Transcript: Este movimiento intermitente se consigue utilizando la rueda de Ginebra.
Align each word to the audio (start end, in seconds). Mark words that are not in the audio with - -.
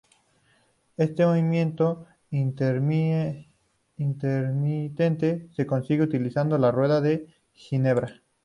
Este 0.97 1.23
movimiento 1.27 2.07
intermitente 2.31 3.45
se 5.55 5.67
consigue 5.67 6.01
utilizando 6.01 6.57
la 6.57 6.71
rueda 6.71 7.01
de 7.01 7.27
Ginebra. 7.53 8.11